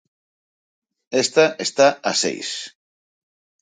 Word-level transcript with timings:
Esta 1.23 1.45
está 1.67 1.87
a 2.09 2.11
seis. 2.23 2.49